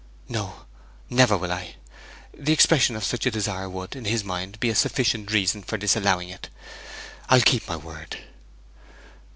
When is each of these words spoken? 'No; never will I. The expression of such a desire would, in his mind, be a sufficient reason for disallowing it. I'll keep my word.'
'No; 0.27 0.65
never 1.11 1.37
will 1.37 1.51
I. 1.51 1.75
The 2.35 2.51
expression 2.51 2.95
of 2.95 3.03
such 3.03 3.27
a 3.27 3.29
desire 3.29 3.69
would, 3.69 3.95
in 3.95 4.05
his 4.05 4.23
mind, 4.23 4.59
be 4.59 4.69
a 4.69 4.73
sufficient 4.73 5.31
reason 5.31 5.61
for 5.61 5.77
disallowing 5.77 6.29
it. 6.29 6.49
I'll 7.29 7.41
keep 7.41 7.67
my 7.67 7.75
word.' 7.75 8.17